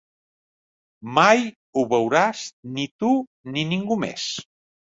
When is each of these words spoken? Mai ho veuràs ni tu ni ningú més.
Mai 1.17 1.43
ho 1.81 1.85
veuràs 1.93 2.41
ni 2.79 2.89
tu 3.03 3.15
ni 3.55 3.67
ningú 3.75 4.03
més. 4.07 4.29